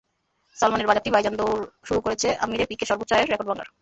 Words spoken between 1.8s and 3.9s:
শুরু করেছে আমিরের পিকের সর্বোচ্চ আয়ের রেকর্ড ভাঙার।